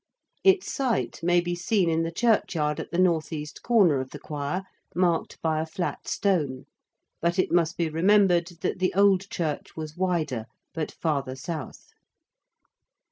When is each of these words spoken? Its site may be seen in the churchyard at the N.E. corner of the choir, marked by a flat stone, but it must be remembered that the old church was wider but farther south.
Its 0.43 0.73
site 0.73 1.21
may 1.21 1.39
be 1.39 1.53
seen 1.53 1.87
in 1.87 2.01
the 2.01 2.11
churchyard 2.11 2.79
at 2.79 2.89
the 2.89 2.97
N.E. 2.97 3.45
corner 3.61 3.99
of 3.99 4.09
the 4.09 4.17
choir, 4.17 4.63
marked 4.95 5.39
by 5.43 5.61
a 5.61 5.65
flat 5.67 6.07
stone, 6.07 6.65
but 7.21 7.37
it 7.37 7.51
must 7.51 7.77
be 7.77 7.87
remembered 7.87 8.47
that 8.61 8.79
the 8.79 8.91
old 8.95 9.29
church 9.29 9.75
was 9.75 9.95
wider 9.95 10.45
but 10.73 10.91
farther 10.91 11.35
south. 11.35 11.89